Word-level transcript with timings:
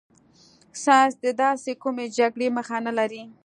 ساینس 0.83 1.13
د 1.25 1.27
داسې 1.43 1.71
کومې 1.83 2.05
جګړې 2.17 2.47
مخه 2.57 2.77
نه 2.85 2.91
لري. 2.97 3.23